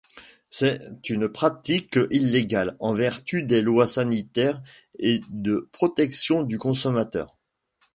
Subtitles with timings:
[0.49, 0.79] C'est
[1.09, 4.59] une pratique illégale, en vertu des lois sanitaires
[4.97, 7.37] et de protection du consommateur.